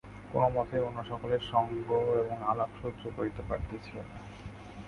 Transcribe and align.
কোনোমতেই 0.31 0.83
অন্য 0.83 0.99
সকলের 1.09 1.41
সঙ্গ 1.51 1.87
এবং 2.21 2.37
আলাপ 2.43 2.71
সে 2.71 2.79
সহ্য 2.81 3.03
করিতে 3.17 3.41
পারিতেছিল 3.49 3.97
না। 4.09 4.17